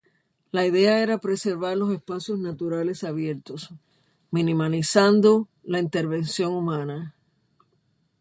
[0.51, 3.69] La idea era preservar los espacios naturales abiertos,
[4.31, 7.15] minimizando la intervención humana.